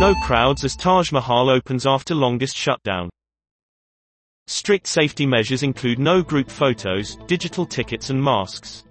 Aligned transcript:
No 0.00 0.14
crowds 0.14 0.64
as 0.64 0.76
Taj 0.76 1.12
Mahal 1.12 1.50
opens 1.50 1.86
after 1.86 2.14
longest 2.14 2.56
shutdown. 2.56 3.10
Strict 4.46 4.86
safety 4.86 5.26
measures 5.26 5.62
include 5.62 5.98
no 5.98 6.22
group 6.22 6.50
photos, 6.50 7.16
digital 7.26 7.66
tickets 7.66 8.08
and 8.08 8.24
masks. 8.24 8.84